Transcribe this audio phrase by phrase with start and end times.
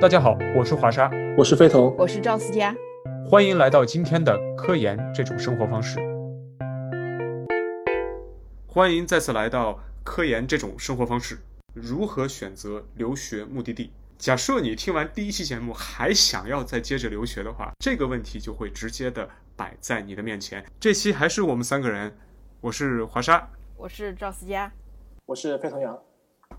[0.00, 2.74] 大家好，我是华沙，我是飞腾，我是赵思佳，
[3.24, 5.98] 欢迎来到今天的科研这种生活方式。
[8.66, 11.38] 欢迎再次来到科研这种生活方式。
[11.72, 13.92] 如何选择留学目的地？
[14.18, 20.64] 假设你听完第一期节目还想要再接着留学的话，这个问题就会直接的摆在你的面前。
[20.78, 22.14] 这期还是我们三个人，
[22.60, 24.70] 我是华沙，我是赵思佳，
[25.26, 25.98] 我是飞腾阳。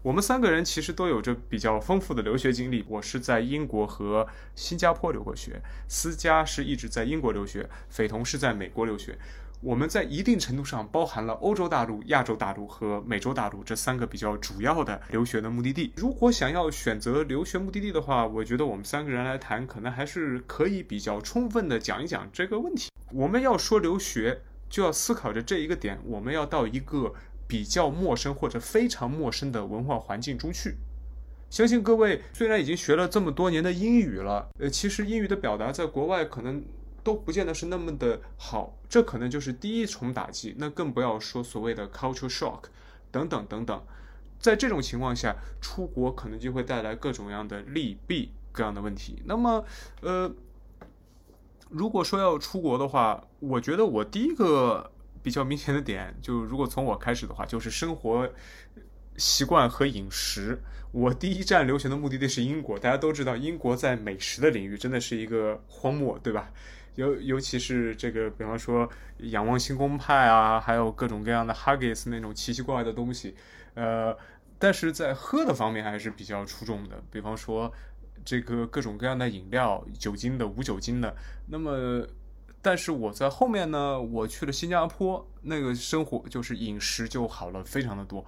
[0.05, 2.85] 我们三个人其实都有着比较丰富的留学经历。
[2.87, 9.17] 我是在英国和新加坡留过学，思佳是一直在英国留学，斐彤是在美国留学。
[9.61, 15.91] 我们在一定程度上包含了欧洲大陆、亚洲大陆和美洲大陆这三个比较主要的留学的目的地。
[15.95, 22.91] 如果想要选择留学目的地的话，我觉得我们三个人来谈，可能还是可以比较充分的讲一讲这个问题。
[23.11, 27.15] 我们要说留学，就要思考着这一个点：我们要到一个。
[27.47, 30.77] 比较陌生或者非常陌生的文化环境中去，
[31.49, 36.63] 相信各位虽然已经学了这么多年的英语了，呃，其实英语的表达在国外可能
[37.03, 40.55] 都不见得是那么的好，这可能就是第一重打击。
[40.57, 42.63] 那更不要说所谓的 culture shock
[43.11, 43.83] 等等等等，
[44.39, 49.21] 在这种情况下，出国可能就会带来各种各样的利弊各样的问题。
[49.25, 49.63] 那么，
[50.01, 50.31] 呃，
[51.69, 54.91] 如果说要出国的话，我觉得我第一个。
[55.25, 58.29] 比较明显的点，就如果从我开始的话，就是生活
[59.17, 60.61] 习惯和饮食。
[60.91, 66.51] 我第一站留学的目的地是英国，大家都知道，英国在美食的领域真的是一个荒漠，对吧？
[66.93, 68.87] 尤尤其是这个，比方说
[69.17, 73.35] 仰望星空派啊，还有各种各样的 Haggis 那种奇奇怪怪的东西。
[73.73, 74.15] 呃，
[74.59, 77.73] 但是在喝的方面还是比较出众的，比方说
[78.23, 81.15] 这个各种各样的饮料，酒精的、无酒精的。
[81.47, 82.05] 那么
[82.65, 88.25] 但是我在后面呢，我去了新加坡，那个生活就是饮食就好了非常的多。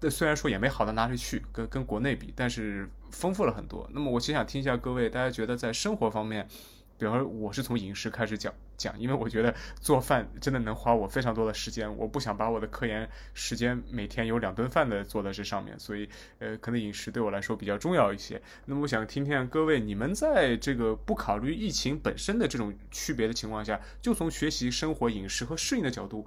[0.00, 3.86] 但虽然说也没好到哪里去，跟跟国内比，但是丰富了很多。
[3.92, 6.48] 那么我其实想听一下各位，大家觉得在生活方面。
[6.96, 8.50] 比方说，我是从饮食开始讲
[8.82, 16.08] 讲，因为我觉得做饭真的能花我非常多的时间，我不想把我的科研时间每天有两顿饭的做在这上面，所以
[16.40, 18.42] 呃，可能饮食对我来说比较重要一些。
[18.66, 26.26] 那么我想听听各位，你们在这个不考虑疫情本身的这种区别的情况下，就从学习、生活、饮食和适应的角度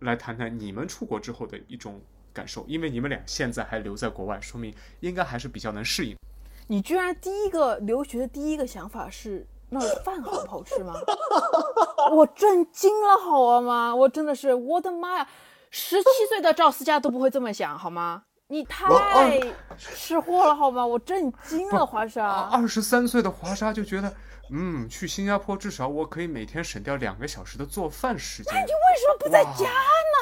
[0.00, 2.00] 来谈谈你们出国之后的一种
[2.32, 6.16] 感受，因为你们俩现在还留在国外，说明应该还是比较能适应。
[6.66, 9.46] 你居然第一个留学的第一个想法是？
[9.70, 10.94] 那饭好不好吃吗？
[12.12, 13.94] 我震惊了，好吗？
[13.94, 15.28] 我真的是，我的妈呀！
[15.70, 18.22] 十七岁的赵思佳都不会这么想，好吗？
[18.48, 18.86] 你太
[19.76, 20.86] 吃货了，好吗？
[20.86, 22.48] 我震惊了，华沙。
[22.52, 24.14] 二十三岁的华沙就觉得，
[24.50, 28.52] 嗯，去新加坡至少我可以每天省掉两个小时的做饭时间。
[28.54, 29.70] 那你为什么不在家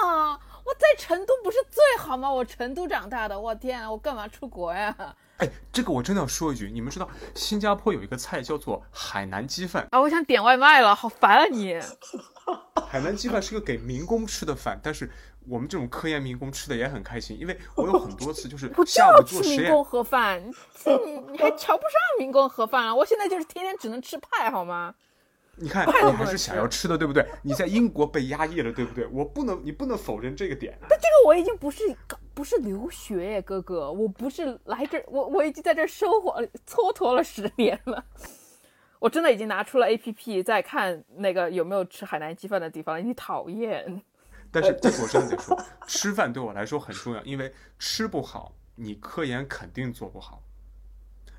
[0.07, 0.39] 呢？
[0.65, 2.31] 我在成都不是最好吗？
[2.33, 4.97] 我成都长大的，我天啊，我干嘛出国呀？
[5.43, 10.01] 哎，这个我真的要说一句，你们知道新加坡有一个菜叫做海南鸡饭啊？
[10.01, 11.81] 我想点外卖了，好烦啊你！
[12.89, 15.11] 海南鸡饭是个给民工吃的饭，但是
[15.49, 19.63] 我们这种科研民工吃的也很开心，因为我有很多次就是下午做实验。
[19.63, 20.53] 民工盒饭，你
[21.33, 22.95] 你还瞧不上民工盒饭啊？
[22.95, 24.95] 我现在就是天天只能吃派，好吗？
[25.57, 27.27] 你看，你还是想要吃的，对不对？
[27.43, 29.07] 你在英国被压抑了，对不对？
[29.09, 30.79] 我不能，你不能否认这个点。
[30.89, 31.83] 但这个我已经不是
[32.35, 38.05] 不是留学，哥哥，我不是来这，我我已经在这生活蹉跎了十年了。
[38.99, 43.05] 我真的已经拿出了 A P P 在看那个有没有吃海南鸡饭的地方。
[43.05, 44.03] 你讨厌。
[44.53, 44.71] 但是
[45.03, 50.43] 我真的得说，吃饭对我来说很重要，因为吃不好，你科研肯定做不好。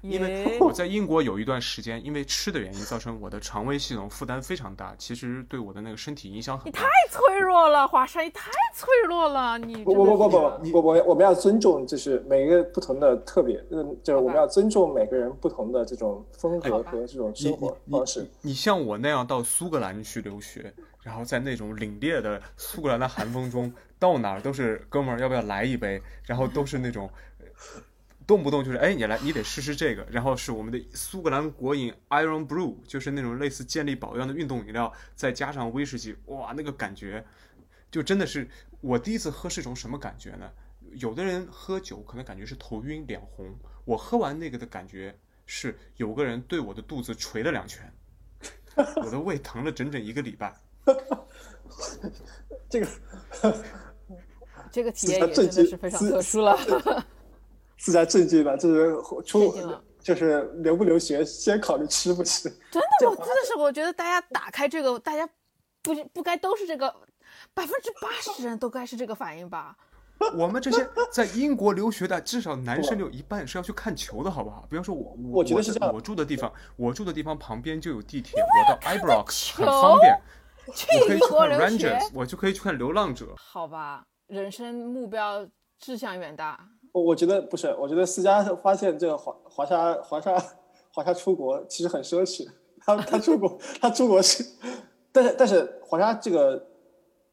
[0.03, 6.79] 因为我在英国有一段时间，因为吃的原因，造成我的肠胃系统负担非常大，其实对我的那个身体影响很大。
[6.79, 10.37] 你太脆弱了，华山，你太脆弱了，你不不不不不，
[10.73, 18.29] 我我我们要尊重，就是每一个不同的特别，嗯，就是我们要尊重每个人不同的这种风格和这种生活方式。
[18.41, 26.01] 你像我那样到苏格兰去留学，然后在那种凛冽的苏格兰的寒风中，到哪儿都是哥们儿，要不要来一杯？
[26.25, 27.09] 然后都是那种。
[28.25, 30.05] 动不动就是哎，你来，你得试试这个。
[30.11, 37.25] 然后是我们的苏格兰国饮 Iron Brew，就是那种类似健力宝一样的运动饮料，再加上威士忌，哇，那个感觉
[37.91, 38.47] 就真的是
[38.81, 40.51] 我第一次喝是一种什么感觉呢？
[40.93, 45.17] 有的人喝酒可能感觉是头晕脸红，我喝完那个的感觉
[45.47, 47.91] 是有个人对我的肚子捶了两拳，
[49.03, 50.55] 我的胃疼了整整一个礼拜。
[52.69, 52.87] 这个
[54.71, 56.55] 这个体验也真的是非常特殊了。
[57.83, 58.95] 自家证据吧，就是
[59.25, 59.53] 出
[60.01, 62.49] 就是留不留学，先考虑吃不吃。
[62.71, 65.27] 真的，我真的是，我觉得大家打开这个，大家
[65.81, 66.89] 不不该都是这个，
[67.53, 69.75] 百分之八十人都该是这个反应吧？
[70.33, 74.65] 我们这些在英国留学的，至少男生有一半是要去看球的，好不好？
[74.69, 75.93] 比方说我，我觉得是这样。
[75.93, 80.17] 我住的地方，我住的地方旁边就有地铁，我到 Ibrox 很方便。
[80.73, 83.25] 去英国留学，我就可以去看《流浪者》。
[83.35, 85.45] 好吧，人生目标
[85.77, 86.57] 志向远大。
[86.93, 90.33] 我我觉得不是，我觉得思佳发现这个华华沙华沙
[90.93, 92.47] 华沙出国其实很奢侈。
[92.85, 94.45] 他他出国，他出国是，
[95.11, 96.67] 但是但是华沙这个，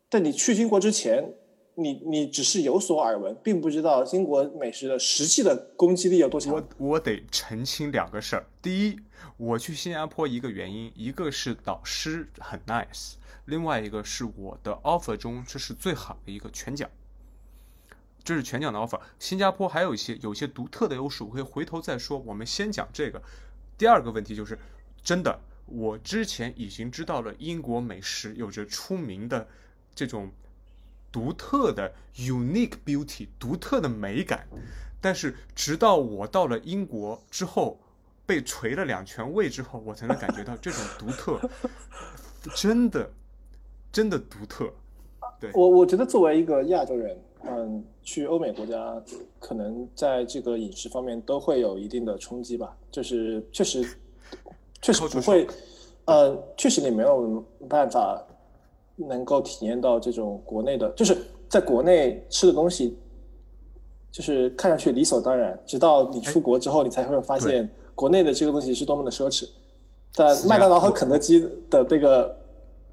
[0.08, 1.34] 在你去英国之前，
[1.74, 6.54] 你你只是有所耳闻，并不知道英国美食的实际的攻击力有多强。
[6.54, 8.46] 我我得澄清两个事儿。
[8.62, 8.96] 第一，
[9.36, 13.14] 我去新加坡一个原因，一个是导师很 nice。
[13.46, 16.88] 另外一个是我的 offer 中，这是最好的一个全奖，
[18.22, 19.00] 这是全奖的 offer。
[19.18, 22.18] 新加坡还有一些有些独特的优势，我可以回头再说。
[22.18, 23.22] 我们先讲这个。
[23.76, 24.58] 第二个问题就是，
[25.02, 29.48] 真的，我之前已经知道了英国美食有着出名的
[29.94, 30.30] 这种
[31.10, 34.46] 独特的 unique beauty，独特的美感。
[35.00, 37.80] 但是直到我到了英国之后，
[38.26, 41.40] 被捶了两拳胃之后，我才能感觉到这种独特，
[42.54, 43.10] 真的。
[43.92, 44.72] 真的独特，
[45.40, 49.02] 对我我觉得作为一个亚洲人，嗯，去欧美国家，
[49.38, 52.76] 可能在这个饮食方面都会有一定的冲击吧。
[52.90, 53.84] 就是确实，
[54.82, 55.46] 确实不会，
[56.04, 58.22] 呃，确实你没有办法
[58.96, 61.16] 能够体验到这种国内的，就是
[61.48, 62.98] 在国内吃的东西，
[64.10, 69.48] 就是看上去理所当然，直到你出国之后，你才会发现国内的这个东西是多么的奢侈。
[70.14, 72.36] 但麦当劳和肯德基的这个。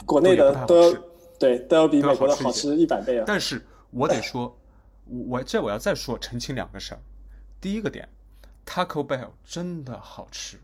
[0.06, 0.96] 国内的都
[1.40, 3.26] 对都要比美国的好吃一百倍啊！
[3.28, 3.60] 但是
[3.98, 4.56] 我得说，
[5.08, 7.02] 我这我要再说澄清两个事儿。
[7.60, 8.08] 第一个点
[8.64, 10.60] ，Taco Bell 真的好吃。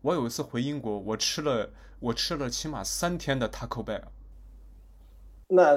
[0.00, 1.68] 我有一次回英国，我吃了
[1.98, 4.04] 我吃了起码三天的 Taco Bell。
[5.48, 5.76] 那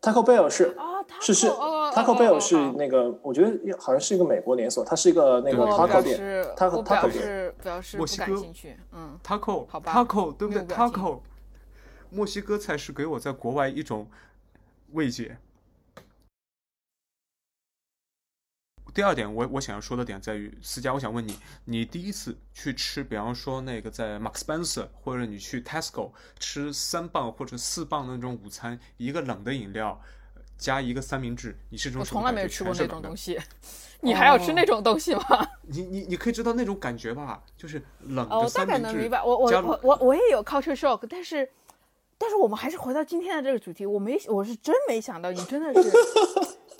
[0.00, 0.76] Taco Bell 是
[1.20, 6.54] 是是 Taco Bell 是那个，我觉得好像是一个美国连锁，它是一个那个 Taco 店。
[6.56, 8.40] 他和 Taco 店，表示墨西哥。
[8.92, 11.22] 嗯，Taco 好吧，Taco 对不对？Taco。
[12.10, 14.08] 墨西哥菜是给我在国外一种
[14.92, 15.36] 慰藉。
[18.94, 30.00] 第二点，我我想要说的点在于，思佳，我想问你，你第一次去吃，比方说那个在 Max Spencer，或者你去 Tesco 吃三磅或者四磅那种午餐，一个冷的饮料
[30.56, 33.36] 加一个三明治，你是这种我从来没有吃过那种东西，
[34.00, 35.44] 你还要吃那种东西吗？
[35.66, 37.42] 你你你可以知道那种感觉吧？
[37.56, 38.82] 就是冷的三明治。
[38.82, 41.50] 我大概能明白，我我我我我也有 culture shock，但是。
[42.16, 45.90] 但是我们还是回到今天的这个主题，我没我是真没想到，你真的是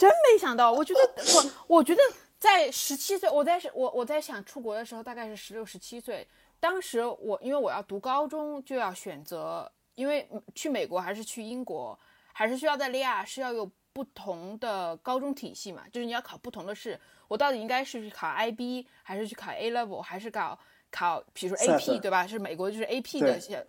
[0.08, 0.70] 真没想到。
[0.70, 1.00] 我觉得
[1.34, 2.00] 我我觉得
[2.38, 6.26] 在十七岁，我在我我在想出国的时候，大概是十六十七岁。
[6.60, 11.98] 当时我因为我要读高中，就要选择，因为去美国还是去英国，
[12.32, 16.98] 还是去澳大利亚，是要有不同的高中体系嘛，就是你要考不同的试。
[17.28, 20.58] 我到底应该是去考 IB，还是去考 A level，还是考
[20.90, 22.26] 考，比如说 AP 对吧？
[22.26, 23.66] 是美国就是 AP 的些。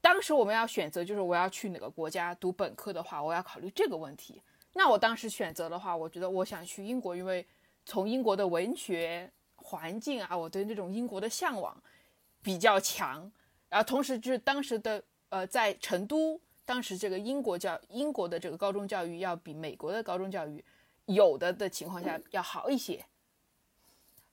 [0.00, 4.42] 当时我们要选择，就是我要去哪个国家读本科的话，我要考虑这个问题。
[4.72, 7.46] 那我当时选择的话，我觉得我想去英国，因为
[7.84, 11.76] 从英国的文学环境啊，我对那种英国的向往
[12.42, 13.30] 比较强。
[13.68, 20.64] 然后同时就是当时的呃，在成都，当时这个英国教英国的这个高中教育要比美国的高中教育
[21.06, 23.04] 有的的情况下要好一些，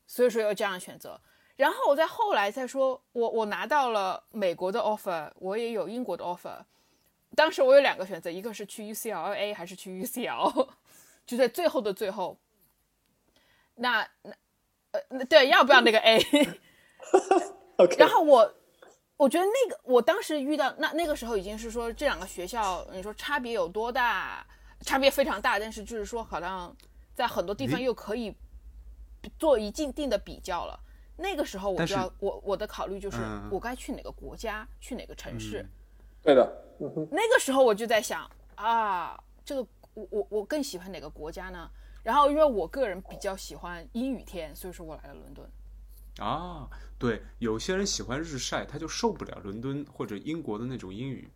[0.06, 1.20] 所以说要这样选择。
[1.56, 6.64] 然后我在后来再说，我我拿到了美国的 offer，我也有英国的 offer。
[7.38, 10.70] 当时我有两个选择，一个是去 UCLA 还是去 UCL，
[11.24, 12.36] 就在最后的最后。
[13.76, 14.34] 那那
[15.10, 17.96] 呃对，要不要那个 A？OK。
[18.02, 18.52] 然后我
[19.18, 24.44] 我觉得那个我当时遇到那那个时候已经是说这两个学校，你说差别有多大？
[24.82, 26.76] 差别非常大，但是就是说好像
[27.14, 28.36] 在很多地方又可以
[29.38, 30.80] 做一定定的比较了。
[31.18, 33.18] 那个时候我就要我我的考虑就是
[33.52, 35.64] 我该去哪个国家，去哪个城市。
[36.28, 36.62] 对的，
[37.10, 41.72] 那个时候我就在想啊，这个我我我更喜欢哪个国家呢？
[42.04, 45.50] 然后因为我个人比较喜欢阴雨天，所以说我来了伦敦。
[46.20, 46.68] 啊，
[47.00, 51.32] 对，有些人喜欢日晒，他就受不了伦敦或者英国的那种阴雨。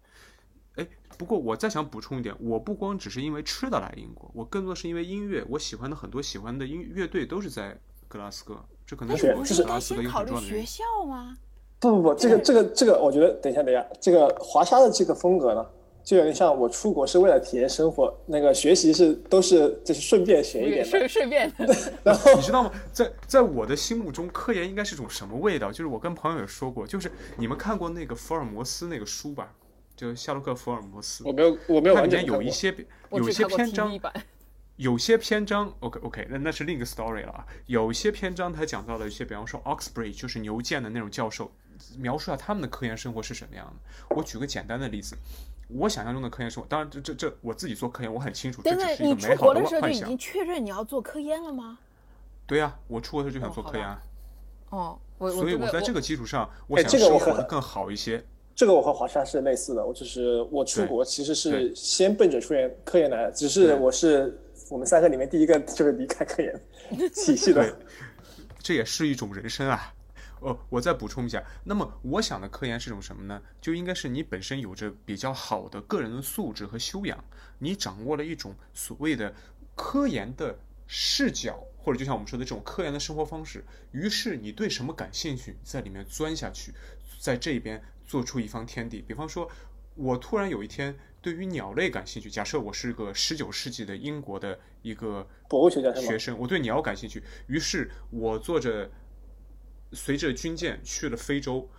[0.76, 0.86] 哎，
[1.18, 7.80] 不过我再想补充一点，我不光只是因为吃的来英国，我更多是因为音乐，我喜欢的很多喜欢的音乐队都是在
[8.10, 8.62] 格拉斯哥。
[8.86, 11.38] 这可能是不是该先考虑学校吗？
[11.82, 15.66] 不不不，这个这个这个，我觉得等一下等一下，这个华沙的这个风格呢，
[16.04, 21.52] 就有点像我出国是为了体验生活，那个学习是都是就是顺便学一点，顺顺便。
[22.04, 22.72] 然后你知道吗？
[22.94, 25.72] 在在我的心目中，科研应该是种什么味道？
[25.72, 29.52] 就是我跟朋友也说过，就是你们看过那个福尔摩斯那个书吧？
[29.96, 31.24] 就夏洛克福尔摩斯。
[31.26, 31.96] 我没有，我没有。
[32.00, 32.72] 里面有一些
[33.10, 34.00] 有一些篇章。
[34.78, 37.46] 有些篇章，OK OK，那那是另一个 story 了啊。
[37.68, 41.52] 有些篇章他讲到了一些，比方说 Oxbridge 就是牛剑的那种教授，
[41.98, 44.16] 描述一下他们的科研生活是什么样的。
[44.16, 45.16] 我举个简单的例子，
[45.70, 49.88] 我想象中的科研生活，当然这这这我自己做科研，我很清楚，这等等，只是一你个美好的出国的时候就。
[49.90, 51.80] 已经确认你要做科研了吗？
[52.48, 54.04] 对呀、我出国的时候就想做科研啊，
[54.72, 58.22] 哦，我所以我在这个基础上，我哎想生活的更好一些。
[58.54, 64.38] 这个我和华沙是类似的，我就是我出国其实是先奔着科研科研来的，只是我是
[64.70, 66.62] 我们三个里面第一个就是离开科研
[67.16, 67.80] 体系对的。，
[68.60, 69.94] 这也是一种人生啊。
[70.42, 73.42] 哦，我再补充一下，那么我想的科研是种什么呢？
[73.62, 77.24] 就应该是你本身有着比较好的个人的素质和修养，
[77.60, 79.34] 你掌握了一种所谓的
[79.76, 80.58] 科研的
[80.88, 83.64] 视角，或者就像我们说的这种科研的生活方式。
[83.92, 86.74] 于是你对什么感兴趣，在里面钻下去，
[87.20, 89.00] 在这边做出一方天地。
[89.00, 89.48] 比方说，
[89.94, 96.18] 我突然有一天对于鸟类感兴趣，假设我是个十九世纪的英国的一个博物学家学？
[96.18, 98.90] 生，我对鸟感兴趣，于是我做着
[99.92, 101.70] 随着军舰去了非洲，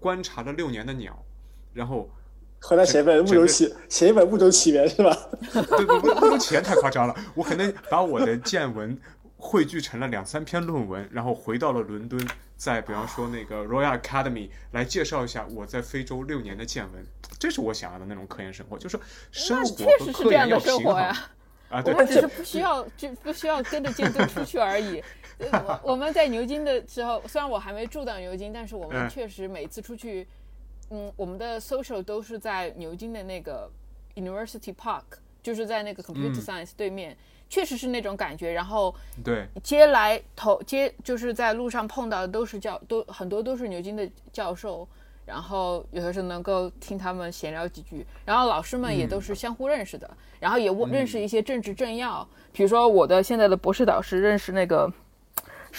[0.00, 1.24] 观察了六年的鸟，
[1.72, 2.10] 然后
[2.62, 5.16] 回来写一本物种起写一本物种起源是吧？
[5.52, 8.98] 对不不不，钱太夸张了，我可能把我的见闻
[9.36, 12.20] 汇聚成了两三篇论文，然后回到了伦敦，
[12.56, 17.06] 在比方说那个 Royal Academy 来介绍一下我在非洲六年的见闻，
[17.38, 20.96] 这是我想要的那种科研生活，就是说生活和科实是这样研要平衡。
[21.68, 25.02] 啊，我对，们只是不需要，就不需要跟着监督出去而已。
[25.38, 29.08] 呃我我们在牛津的时候，虽然我还没住到牛津，但是我们嗯。
[29.08, 30.26] 确实每次出去，
[30.90, 33.70] 嗯，我们的 social 都是在牛津的那个
[34.14, 35.02] University Park，
[35.42, 37.16] 就是在那个 Computer Science 对面，
[37.48, 38.52] 确实是那种感觉。
[38.52, 44.88] 然后对，接来头接就是在路上碰到的都是教都很多都是牛津的教授，
[45.26, 50.08] 然后有的时候能够听他们闲聊几句，然后老师们也都是相互认识的，
[50.40, 54.90] 然后也问认识一些政治政要，比如说我的现在的博士导师认识那个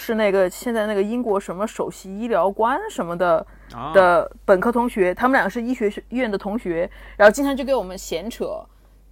[0.00, 8.64] 是那个现在那个英国什么首席医疗官什么的啊，的本科同学，他们两个是医学院的同学，然后经常就给我们闲扯，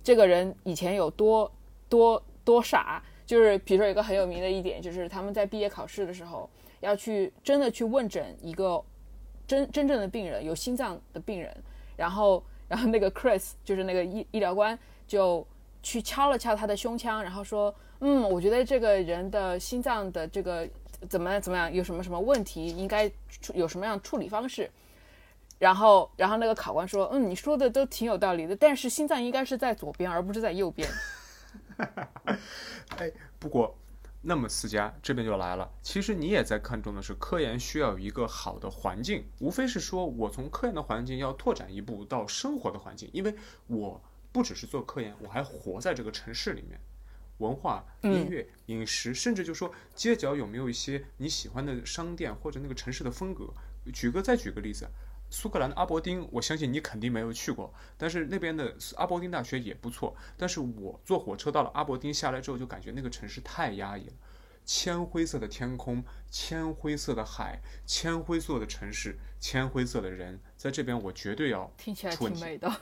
[0.04, 1.50] 这个人以前有多
[1.88, 3.02] 多多傻。
[3.26, 8.80] 就是比如说有一个很有名的一点，就是他们在毕业考试的时候要去真的去问诊一个
[9.48, 11.52] 真真正的病人，有心脏的病人，
[11.96, 14.78] 然后然后那个 Chris 就是那个医医疗官
[15.08, 15.44] 就
[15.82, 20.68] 去敲了敲他的胸腔，然后说，嗯，我觉得这个人的心脏的这个
[21.08, 24.70] 怎么怎么样，有什么什么问题，应该处有什么样处理方式。
[25.58, 30.86] 然后，然后那个考官说：“嗯，你说的都挺有道理的，但是心脏应该是在左边，而不是在右边。
[32.98, 33.74] 哎，不过，
[34.20, 35.70] 那么思佳这边就来了。
[35.80, 43.34] 其实你也在看重的是科研需要一个好的环境，无非是说我从科研的环境要拓展一步到生活的环境，因为
[43.66, 43.98] 我
[44.32, 46.78] 不只是做科研，我还活在这个城市里面。
[47.38, 53.52] 文化、音乐、饮食，甚至就说街角有没有一些你喜欢的商店或者那个城市的风格。
[53.92, 54.88] 举个再举个例子，
[55.30, 60.16] 苏格兰的阿伯丁，我相信你肯定没有去过，但是那边的阿伯丁大学也不错。
[60.36, 64.12] 但是我坐火车到了阿伯丁，下来之后就感觉那个城市太压抑了，
[64.64, 72.80] 铅灰色的天空，铅灰色的海，铅灰色的城市，铅灰色的人，在这边我绝对要”听起来挺美的，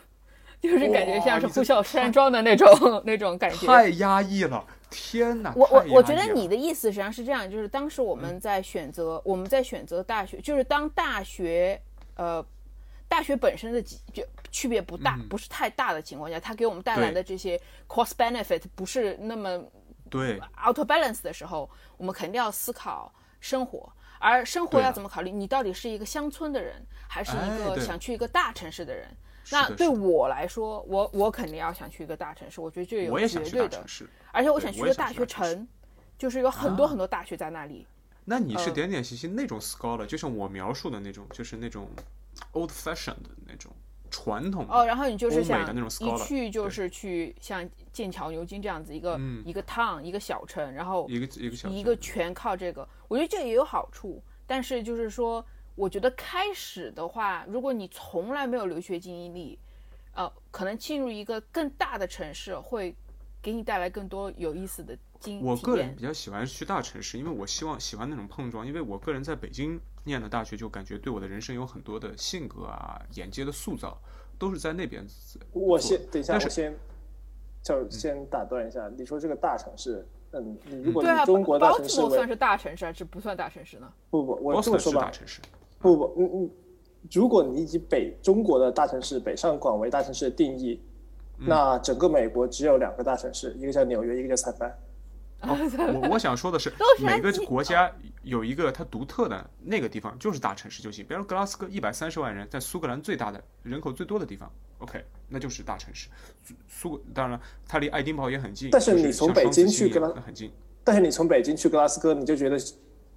[0.65, 2.67] 就是感觉像是呼啸山庄的那种
[3.05, 3.67] 那种感觉。
[3.67, 5.53] 太压抑了，天哪！
[5.55, 11.79] 我我我觉得你的意思实际上是这样，就是当时我们在选择、我们在选择大学，就是当大学
[12.17, 12.43] 呃
[13.07, 19.63] 大学本身的几就区别不大、不是太大的情况下，它给我们带来的这些 cost benefit 不是那么
[20.09, 21.69] 对 out of balance 的时候，
[21.99, 23.93] 我们肯定要思考生活。
[24.19, 25.31] 而生活要怎么考虑？
[25.31, 29.07] 你到底是一个乡村的人，还是一个想去一个大城市的人？
[29.07, 29.17] 是
[29.51, 33.85] 那对我来说，我我肯定要想去一个大城市，我觉得这有绝对的。
[34.33, 35.67] 而且我想去一个大学城，
[36.17, 37.87] 就是有很多啊很多大学在那里。
[38.25, 41.89] 那你是呃点点细细那种 scholar，就像我描述的那种，就是那种
[42.53, 43.71] old fashioned 的那种
[44.11, 45.63] 传统的哦，然后你就是想
[46.01, 54.23] 一去就是去像剑桥、牛津这样子一个、嗯一个 town 一个小城，然后一个一个小一个全靠这个，我觉得这个也有好处。
[54.47, 55.45] 但是就是说，
[55.75, 59.59] 我觉得开始的话，如果你从来没有留学经历，
[60.15, 62.95] 呃，可能进入一个更大的城市会
[63.43, 66.03] 给你带来更多有意思的经我个人比。
[66.03, 68.67] 较喜欢去大城市，因为我希望喜欢那种碰撞。
[68.67, 74.01] 因为我个人在北京念的大学，就感觉对我的人生有很多的性格啊、眼界的塑造，
[74.39, 75.05] 都是在那边
[75.53, 76.79] 我先等一下，先
[77.63, 83.93] 就先打断一下，你说这个大城市，嗯，你如果对啊，以中国大包城市算是大城市还是不算大城市呢？
[84.11, 85.41] 不不，我这么说吧，是大城市，
[85.85, 86.51] 不不，嗯嗯，
[87.13, 90.81] 如果你以北中国的大城市北上广为大城市的定义，
[91.37, 94.75] 那整个美国只有两个大城市，一个叫纽约，一个叫三藩。
[95.45, 101.05] 我我想说的是每个国家有一个它独特的那个地方，就是大城市就行。
[101.07, 106.09] 比如格拉斯哥一百三十万人，在苏格兰最大的人口最多的地方，OK，那就是大城市。
[106.43, 110.51] 苏苏当然了，它离爱丁堡也很近，但是你从北京去格拉很近。
[110.83, 112.57] 但是你从北京去格拉斯哥，你就觉得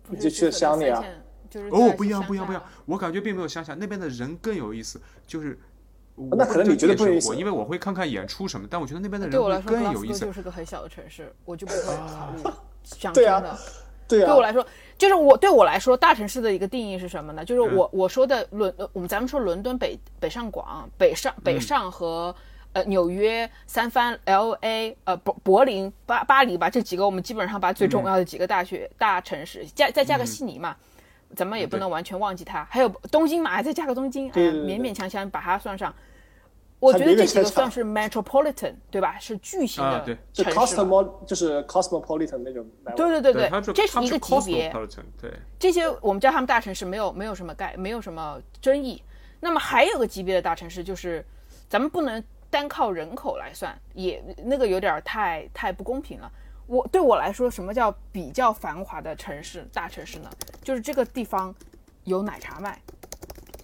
[0.09, 1.01] 你就去了乡里啊。
[1.50, 2.63] 就是哦，不一样，不一样，不一样。
[2.86, 5.58] 我感觉并没有乡下那边的人更有意思，就是。
[6.32, 10.34] 那可能你觉得不有意思因为我会看看演出什么，但我觉得那边的对我来说，更有意思就。
[10.34, 12.42] 是个很小的城市，我就不会考虑
[12.84, 13.60] 乡对啊村的。
[14.08, 14.66] 对啊对我，来说，
[14.98, 17.46] 就是我对我来说，大城市的一个定义是什么呢？
[17.46, 22.36] 就是嗯我、我说的伦，呃我们咱们说伦敦北北上广、北上嗯北上和、
[22.74, 30.75] 呃纽约、三藩、L A、呃柏柏林、巴巴黎吧，这几个我们基本上把最重嗯要的几个大学、大城市加再加个悉尼嘛。
[31.36, 35.93] 咱们也不能完全忘记它，还有东京嘛，还再加个东京，哎勉勉强强把它算上。
[36.79, 39.17] 我觉得这几个算是 metropolitan，对吧？
[39.17, 40.84] 是巨型的啊对就城市嘛。
[40.84, 42.63] cosmo 就是 cosmopolitan 那种。
[42.96, 44.72] 对对对对，这是一个级别。
[45.19, 49.01] 对，这些我们叫他们大城市，没有没有什么概，没有什么争议。
[49.39, 51.25] 那么还有个级别的大城市，就是
[51.67, 56.31] 咱们不能单靠人口来算，也那个有点儿太太不公平了。
[56.67, 60.29] 我对我来说，什么叫比较繁华的城市大城市呢？
[60.62, 61.53] 就是这个地方
[62.03, 62.77] 有奶茶卖，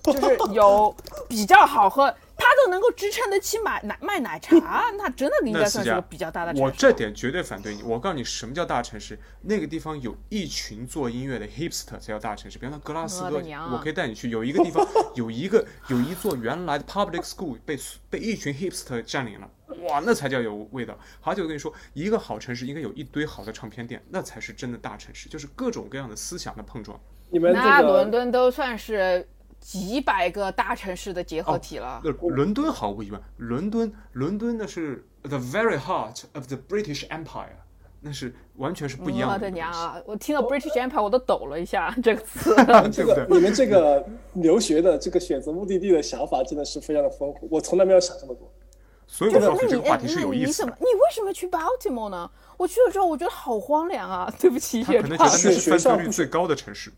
[0.03, 0.95] 就是有
[1.27, 2.13] 比较好喝，
[2.55, 6.63] 都能够支撑得起买 奶卖奶茶，那真的应该算是个比较大的城市。
[6.63, 7.83] 我这点绝对反对你。
[7.83, 9.17] 我告诉你，什么叫大城市？
[9.41, 12.57] 那个地方有一群做音乐的 hipster 才叫大城市。
[12.57, 14.29] 比方说格拉斯哥我，啊我可以带你去。
[14.29, 17.77] 有一个地方有一个有一座原来的 public school 被
[18.09, 19.49] 被一群 hipster 占领了，
[19.81, 20.97] 哇，那才叫有味道。
[21.21, 26.99] 而且我跟你说，一个好城市应该有一堆好的唱片店，那才是真的大城市，就是各种各样的思想的碰撞。
[27.29, 29.27] 你们那这个伦敦都算是
[29.63, 32.01] 几百个大城市的结合体了。
[32.03, 37.55] 呃，伦敦毫无疑问，伦敦伦敦那是 the very heart of the British Empire，
[38.01, 39.49] 那是完全是不一样的我的。
[39.51, 40.01] 娘啊！
[40.05, 42.53] 我听到 British Empire 我都抖了一下这个词。
[42.91, 43.25] 这对不对？
[43.25, 48.51] 个你们这个留学的这个选择目的地的想法真的是非常的丰富，我从来没有想这么多。
[49.07, 50.75] 所以我就是那你告诉你这个话题是有意思的你怎么。
[50.79, 52.29] 你为什么去 Baltimore 呢？
[52.57, 54.33] 我去了之后，我觉得好荒凉啊！
[54.37, 56.91] 对不起，他可能觉得那是犯学校罪率最高的城市。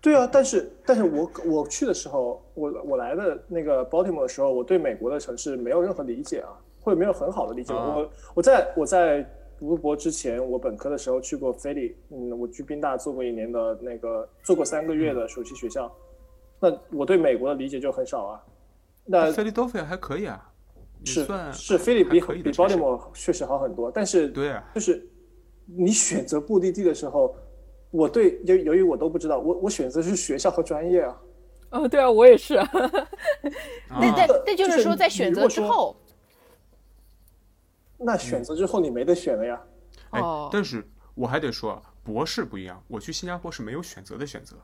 [0.00, 7.74] 对啊，但是但是我我去的时候，我我来的那个 Baltimore 的时候，我对美国的城市没有任何理解啊，或者没有很好的理解。
[7.74, 15.92] 啊我我在我在读博之前，我本科的时候去过菲利，嗯，我去宾大做过一年的那个做过三个月的暑期学校，
[16.60, 18.44] 那我对美国的理解就很少啊。
[19.04, 20.48] 那菲利多菲亚还可以啊，
[21.04, 25.04] 是算是菲利比比 Baltimore 确实好很多，但是对啊，就是
[25.66, 27.34] 你选择目的地的时候，
[27.90, 31.16] 我对由由于我都不知道，我我选择是学校和专业啊。
[31.70, 32.54] 哦，对啊，我也是。
[33.90, 35.96] 那啊那那就就是是说，在选择之后，
[37.98, 39.60] 那选择之后你没得选了呀。
[40.10, 44.56] 哎哦，但是我还得说啊，博士不一样，我去新加坡是没有选择的选择，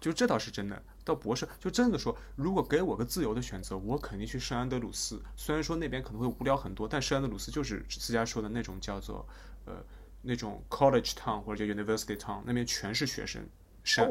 [0.00, 0.82] 就这倒是真的。
[1.04, 5.20] 到博士就真的说，如果给我个自由的选择，我肯定去圣安德鲁斯。
[5.36, 9.26] 虽然说那边可能会无聊很多，但圣安德鲁斯就是思佳说的那种叫做
[9.66, 9.74] 呃
[10.22, 13.42] 那种 college town 或者叫 university town，那边全是学生。
[13.84, 14.08] 圣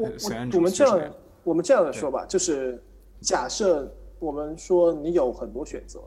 [0.52, 2.80] 我们这样我们这样来说吧，就是
[3.20, 5.98] 假设我们说你有很多选择，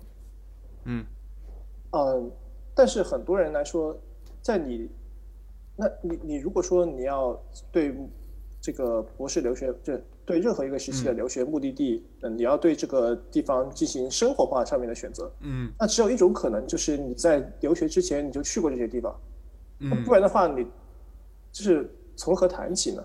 [0.83, 1.03] 嗯
[1.91, 2.31] 嗯，
[2.75, 3.97] 但是很多人来说，
[4.41, 4.87] 在你，
[5.75, 7.41] 那你你如果说你要
[7.71, 7.95] 对
[8.61, 19.19] 这个博士留学，就对任何一个时期的留学目的地，嗯，你要对这个地方进行生活化上面的选择，嗯那只有一种可能，就是你在留学之前你就去过这些地方，
[19.91, 20.65] 嗯不，然的话，你
[21.51, 23.03] 就是从何谈起呢？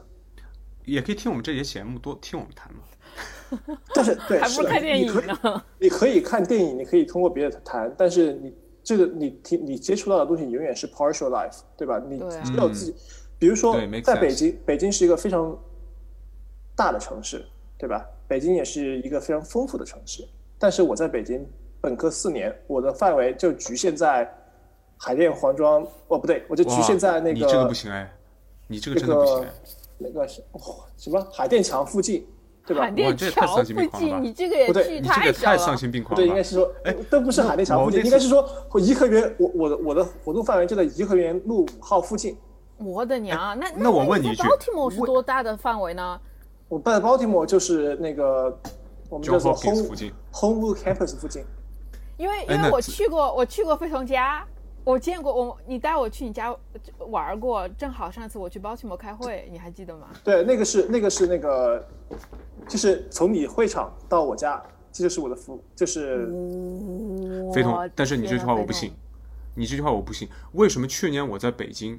[0.84, 2.80] 也可以听我们这节节目，多听我们谈嘛。
[3.94, 5.64] 但是对，还不是看电影你可以呢。
[5.78, 12.00] 你可以看电影，你可以通过别的谈，但是你这个你听你接触到的东西永远是 partial life，对吧？
[12.08, 12.94] 你只有自己，
[13.38, 15.56] 比如说在北京，北京是一个非常
[16.76, 17.44] 大的城市，
[17.76, 18.06] 对吧？
[18.26, 20.26] 北京也是一个非常丰富的城市，
[20.58, 21.44] 但是我在北京
[21.80, 24.32] 本科四年，我的范围就局限在
[25.02, 28.12] 海淀黄庄，哦不对，我就局限在那个你这个不行哎，
[28.66, 29.52] 你这个那个真的不行哎。
[30.02, 30.60] 那个是哦
[30.98, 32.26] 什么海淀桥附近，
[32.66, 32.90] 对吧海？
[32.90, 35.76] 淀这也太桥附近，你这个也不对你这个太丧。
[35.76, 36.28] 心病狂对，了对。
[36.28, 42.36] 应该是说，哎都不是海淀桥附近，应该是说颐和园，我我的我的活动范围就在颐和园路五号附近。
[42.76, 43.54] 我的娘啊！
[43.54, 46.20] 那那我问你你一句 Baltimore 是多大的范围呢？
[46.68, 48.58] 我在 Baltimore 就是那个
[49.08, 51.42] 我们叫做 Home 附近 Homewood Campus 附近。
[52.16, 54.46] 因为因为我去过，我去过飞鸿家，
[54.84, 56.54] 我见过我你带我去你家
[56.98, 60.08] 玩过，正好上次我去 Baltimore 开会，你还记得吗？
[60.24, 61.86] 对，那个是那个是那个，
[62.68, 66.26] 就是从你会场到我家这就是我的服，就是
[67.54, 68.72] 非同哇，但是你这句话我不。
[68.72, 68.92] 信，
[69.54, 70.28] 你这句话我不信。
[70.52, 71.98] 为什么去年我在北京，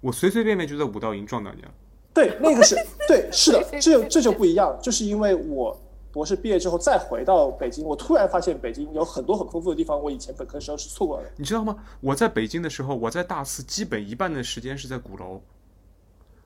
[0.00, 1.68] 我随随便便就在五道营撞到你了？
[2.14, 2.74] 对，那个是
[3.06, 5.76] 对，是的，这这就不一样，就是因为我
[6.16, 11.30] 博士毕业之后再回到北京，我突然发现北京有很多很丰富的地方，我以前本科时候是错过的。
[11.36, 11.76] 你知道吗？
[12.00, 15.42] 我在北京的时候，我在大四基本一半的时间是在鼓楼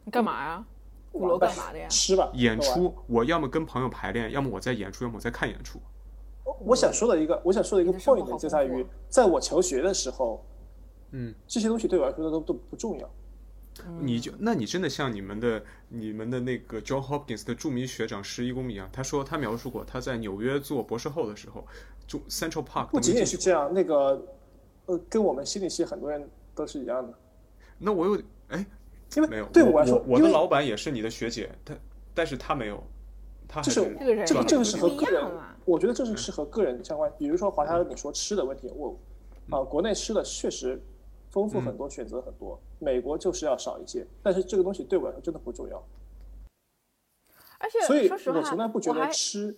[0.02, 0.64] 你干嘛呀？
[1.12, 1.86] 鼓楼干嘛的呀？
[1.88, 5.78] 吃吧，演出，我要么跟朋友排练，要么我在演出，要么我在看演出。
[6.58, 10.44] 我想说的一个，我想说的一个 point 好就在于，在我求学的时候，
[11.12, 13.08] 嗯，这些东西对我来说都都不重要。
[14.00, 21.66] 你就那你真的像你们的你们的那个 John Hopkins 的著名学长十一公一样，他说他描述过他在纽约做博士后的时候，
[22.06, 24.24] 就 Central Park 不仅仅是这样，那个
[24.86, 27.14] 呃，跟我们心理系很多人都是一样的，
[27.78, 28.64] 那我有哎
[29.16, 31.74] 因为没有，对我来说，我的老板也是你的学姐，他
[32.14, 32.82] 但是他没有，
[33.48, 35.24] 他还就是这个人这个这个是和个人，
[35.64, 37.10] 我觉得这是是和个人相关。
[37.18, 38.96] 比如说华夏你说吃的问题，我
[39.50, 40.80] 啊、国内吃的确实
[41.30, 45.82] 丰富很多，选择很多，美国就是要少一些，但是这个东西对我来说真的不重要，
[47.58, 49.56] 而且所以我从来不觉得吃。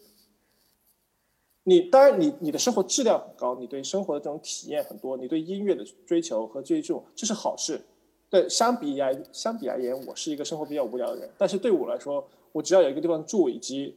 [1.65, 7.81] 你当然你，你的生活质量很高，你对生活的这种体验很多，你对音乐的追求和追求，这是好事。
[8.29, 13.97] 对，相比而相比而言，我是一个生活比较无聊的人，但是对我来说，我只要有一个地方住，以及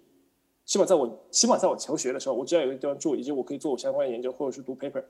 [0.63, 5.03] 起码在我起码在我求学的时候，我只要有一个地方住，以及我可以做我相关的研究，或者是读 paper，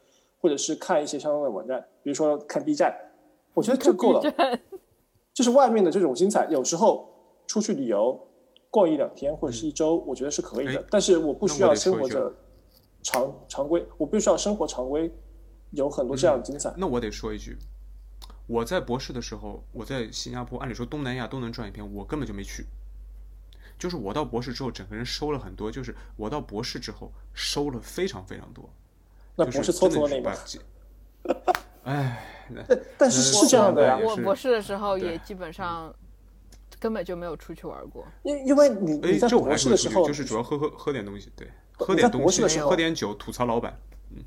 [0.46, 2.96] 或者是看一些相关的网站，比如说看 B 站，
[3.56, 4.22] 我觉得就够了。
[5.34, 7.10] 就是外面的这种精彩，有时候
[7.48, 8.16] 出去旅游
[8.70, 10.80] 逛一两天或者是一周，我觉得是可以的。
[10.80, 12.32] 哎但是我不需要生活着
[13.02, 15.12] 常常规，我不需要生活常规
[15.72, 16.72] 有很多这样的精彩。
[16.78, 17.58] 那我得说一句，
[18.46, 22.68] 我在博士的时候，我在新加坡，按理说东南亚都能转一遍，我根本就没去。
[23.80, 28.70] 就是我到博士之后，整个人收了很多，就是我到博士之后收了非常非常多。
[29.38, 30.60] 就是那博士搓搓那把这，
[31.84, 35.94] 哎，那但但是呃是这样的呀我博士的时候也基本上
[36.80, 38.06] 根本就没有出去玩过。
[38.24, 43.78] 因因为你哎你，在博这我还士的时候，就是主要喝喝喝点东西，对，喝点东西喝点酒，吐槽老板。
[44.12, 44.24] 嗯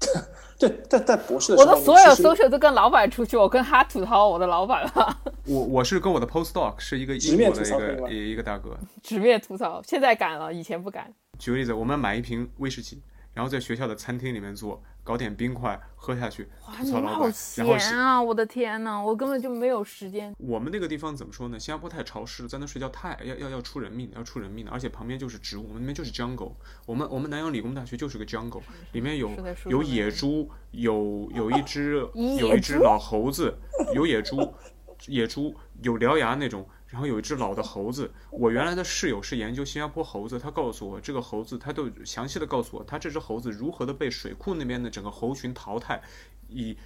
[0.58, 9.82] 对，在在博士的时候，我的所有 social 都跟老板出去，我跟他吐槽我的老板了， 我我是跟我的 postdoc 是一个直面英国的一吐槽一个大哥，直面吐槽。
[9.82, 11.10] 现在敢了，以前不敢。
[11.38, 17.64] 举个例子，我们买一瓶威士忌，然后在学校的餐厅里面做，搞点冰块喝下去，哇，吐你们好闲
[17.96, 18.20] 啊！
[18.20, 20.34] 我的天呐，我根本就没有时间。
[20.38, 21.58] 我们那个地方怎么说呢？
[21.58, 26.52] 新加坡太潮湿了，在那睡觉太要要要出人命的，要出人命的，而且旁边就是植物，我们那边就是 jungle。
[26.86, 28.62] 我们我们南洋理工大学就是个 jungle，
[28.92, 29.30] 里面有
[29.66, 33.56] 有野猪，有有一只野有一只老猴子，
[33.94, 34.54] 有野猪，
[35.06, 38.10] 野猪有獠牙那种，然后有一只老的猴子。
[38.30, 46.02] 我原来的室友是研究新加坡猴子，他告诉我这个猴子，他都详细的告诉我，他这只猴子如何的被水库那边的整个猴群淘汰，
[46.48, 46.76] 以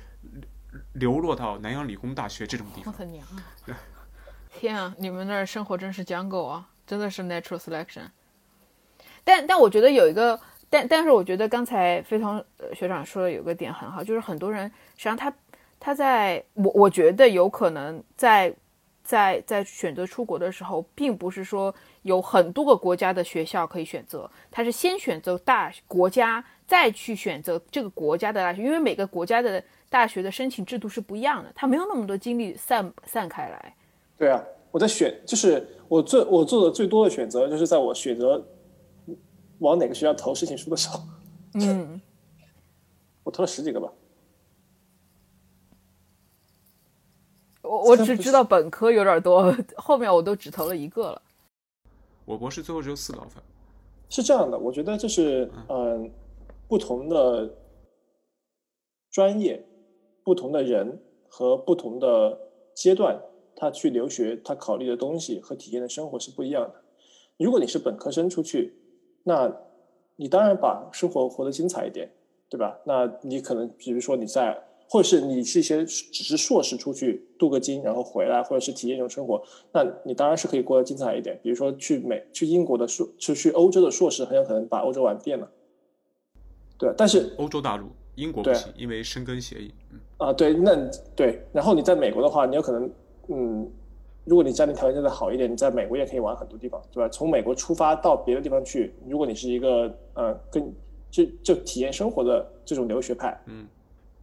[0.93, 2.93] 流落到南洋理工大学这种地方。
[2.93, 3.77] 我的娘啊！
[4.57, 8.09] 天啊，你们那儿生活真是 jungle 啊，真的是 natural selection。
[9.25, 10.39] 但但我觉得有一个，
[10.69, 15.33] 但但是我觉得刚才飞同学长说的有个点很好，就是很多人实际上他
[15.81, 18.55] 他在我我觉得有可能在
[19.05, 33.77] 在在选择出国的时候，并不是说有很多个国家的学校可以选择，他是先选择大国家，再去选择这个国家的大学，因为每个国家的大学的申请制度是不一样的，他没有那么多精力散散开来。
[34.17, 38.43] 对啊，我在选，就是我最我做的最多的选择，就是在我选择
[39.59, 41.01] 往哪个学校投申请书的时候，
[41.55, 42.01] 嗯，
[43.23, 43.93] 我投了十几个吧。
[47.75, 51.23] 我我只知道本科有点多，后面我都只投了一个了。
[52.25, 53.43] 我博士最后只有四个 offer，
[54.09, 56.11] 是这样的，我觉得就是嗯，
[56.69, 57.51] 不同的
[59.11, 59.63] 专业、
[60.23, 62.39] 不同的人和不同的
[62.75, 63.21] 阶段，
[63.57, 66.75] 他去留学，他考虑的东西和体验的生活是不一样的。
[67.39, 68.75] 如果你是本科生出去，
[69.25, 69.53] 那
[70.17, 72.11] 你当然把生活活得精彩一点，
[72.49, 72.79] 对吧？
[72.87, 79.43] 那你可能比如说你在，或者是你是一些只是硕士出去镀个金，然后回来，或者是体验一种生活，
[79.73, 81.39] 那你当然是可以过得精彩一点。
[81.43, 85.51] 比如说去美、去英国的硕，去去欧洲的硕士，很有可能把欧洲玩遍了。
[86.79, 89.73] 对，但是欧洲大陆，英国不行，因为申根协议。
[89.93, 92.91] 嗯，啊，对，那对，然后你在美国的话，你有可能，
[93.29, 93.71] 嗯，
[94.25, 97.09] 如果你家庭条件再好一点，你在美国也可以玩很多地方，对吧？
[97.09, 100.75] 从美国出发到别的地方去，如果你是一个呃，跟
[101.11, 103.67] 就就体验生活的这种留学派，嗯，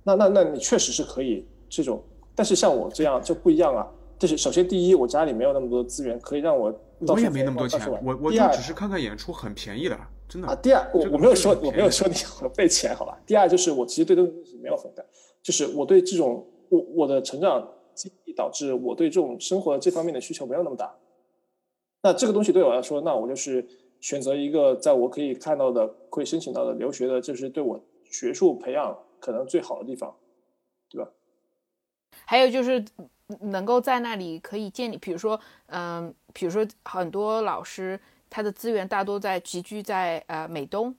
[0.03, 2.03] 那那那你确实是可以这种，
[2.35, 3.87] 但是像我这样就不一样啊。
[4.17, 9.97] 就是首先第一，我家里没有那么多资源可以让我我也没那么多钱，我我就只是看看演出，很便宜的，
[10.29, 10.55] 真的啊。
[10.55, 13.19] 第二，我我没有说我没有说你很费钱，好吧。
[13.25, 15.03] 第二就是我其实对这个东西没有很大，
[15.41, 20.95] 就是我对这种我我的成长经历导致我对这种生活这方面的需求没有那么大。
[22.03, 23.67] 那这个东西对我来说，那我就是
[23.99, 30.13] 选择一个在我可以看到的、可以申请到的留学的，就是对我学术培养可能最好的地方，
[30.89, 31.09] 对吧？
[32.25, 32.83] 还有就是
[33.39, 37.97] 能够在那里可以建立，比如说，嗯，比如说很多老师
[38.29, 40.93] 他的资源大多在集聚在呃美东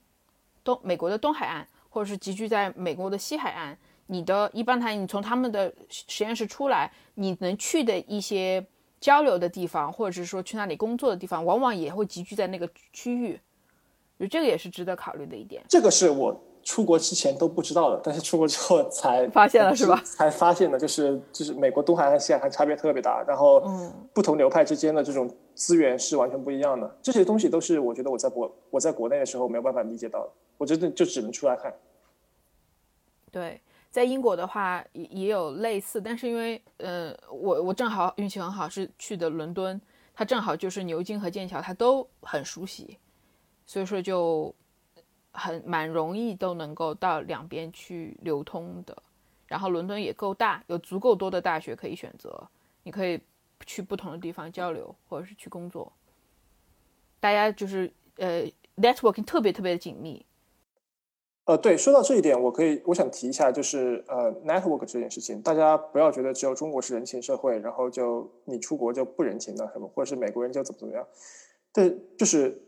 [0.65, 3.77] 东美国的东海岸，或者是集聚在美国的西海岸。
[4.07, 8.67] 你的一般他，你从他们的实验室出来，你能去的一些
[9.01, 13.41] 交流的地方，或者是说去那里工作的地方，往往也会集聚在那个区域。
[14.19, 15.63] 就这个也是值得考虑的一点。
[15.69, 16.39] 这个是我。
[16.63, 20.01] 出国之前都不知道的，但是出国之后才 发现了，是吧？
[20.05, 23.63] 才发现的，就是就是美国东海岸西海岸差别特别大，然后
[24.13, 26.97] 不同流派之间的这种资源是完全不一样的。
[27.03, 31.75] 这些东西都是我觉得我在国我在国内的时候没有办法理解到的，我觉得就只能出来看。
[33.31, 39.81] 对，在英国的话也也有类似，但是因为呃，我我正好运气很好，是去的伦敦，
[40.15, 42.99] 它正好就是牛津和剑桥，它都很熟悉，
[43.67, 44.55] 所以说就。
[45.33, 49.03] 很蛮容易都能够到两边去流通的，
[49.47, 52.49] 然后伦敦也够大，有足够多的大学可以选择，
[52.83, 53.19] 你可以
[53.65, 55.93] 去不同的地方交流或者是去工作。
[57.19, 58.45] 大家就是呃
[58.77, 60.25] ，networking 特别特别的紧密。
[61.45, 71.07] 呃，对，说到这一点，我可以我想提一下，就是呃，network 这件事情，大家不要觉得只有中国是人情社会，然后就你出国就不人情的什么，或者是美国人就怎么怎么样。
[71.73, 72.63] 对，就是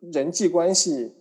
[0.00, 1.14] 人际关系。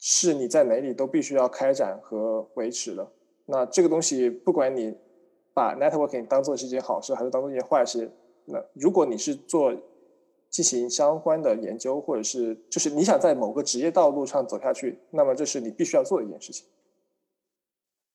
[0.00, 3.06] 是你在哪里都必须要开展和维持的。
[3.44, 4.96] 那这个东西，不管你
[5.54, 8.10] 把 networking 当做是一件好事，还是当做一件坏事，
[8.46, 9.74] 那如果你是做
[10.48, 16.66] 进行相关的研究，或者是就是你想在某个职业道路上走下去，那么这是你必须要做的一件事情。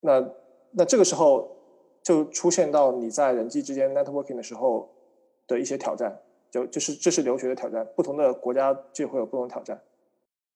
[0.01, 0.31] 那
[0.71, 1.49] 那这个时候
[2.01, 4.89] 就出现到你在人际之间 networking 的时候
[5.47, 6.19] 的一些挑战，
[6.49, 9.81] 就就是这是留学的挑战，不同的国家就会有不同挑战。